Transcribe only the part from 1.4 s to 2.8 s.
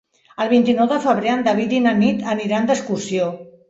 David i na Nit aniran